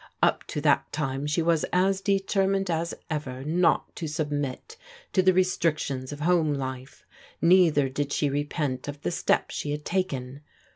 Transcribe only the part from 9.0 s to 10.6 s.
the step she had taken.